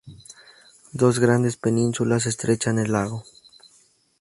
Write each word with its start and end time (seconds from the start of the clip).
Dos 0.93 1.19
grandes 1.19 1.57
penínsulas 1.57 2.25
estrechan 2.25 2.79
el 2.79 2.91
lago. 2.91 3.23